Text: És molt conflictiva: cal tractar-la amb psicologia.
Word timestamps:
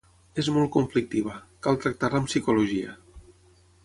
És 0.43 0.47
molt 0.53 0.69
conflictiva: 0.75 1.35
cal 1.67 1.77
tractar-la 1.83 2.21
amb 2.21 2.31
psicologia. 2.31 2.97